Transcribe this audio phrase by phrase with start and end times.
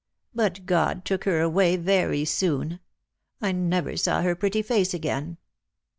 [0.33, 2.79] But God took her away very soon.
[3.39, 5.37] I never saw her pretty face again.